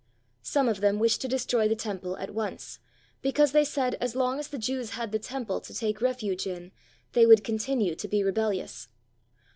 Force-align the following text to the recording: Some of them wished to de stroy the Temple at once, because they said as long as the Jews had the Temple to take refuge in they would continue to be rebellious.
Some 0.41 0.67
of 0.67 0.81
them 0.81 0.97
wished 0.97 1.21
to 1.21 1.27
de 1.27 1.35
stroy 1.37 1.69
the 1.69 1.75
Temple 1.75 2.17
at 2.17 2.33
once, 2.33 2.79
because 3.21 3.51
they 3.51 3.63
said 3.63 3.97
as 4.01 4.15
long 4.15 4.39
as 4.39 4.47
the 4.47 4.57
Jews 4.57 4.89
had 4.97 5.11
the 5.11 5.19
Temple 5.19 5.61
to 5.61 5.75
take 5.75 6.01
refuge 6.01 6.47
in 6.47 6.71
they 7.13 7.27
would 7.27 7.43
continue 7.43 7.93
to 7.93 8.07
be 8.07 8.23
rebellious. 8.23 8.87